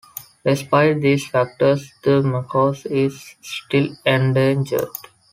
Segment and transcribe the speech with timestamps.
[0.43, 4.87] Despite these factors, the markhor is still endangered.